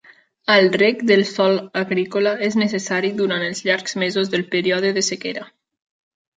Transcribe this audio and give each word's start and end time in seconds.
El 0.51 0.69
reg 0.83 1.03
del 1.11 1.21
sòl 1.31 1.57
agrícola 1.81 2.33
és 2.49 2.57
necessari 2.63 3.13
durant 3.21 3.47
els 3.51 3.63
llargs 3.69 3.97
mesos 4.07 4.35
del 4.35 4.47
període 4.59 4.93
de 5.01 5.09
sequera. 5.13 5.49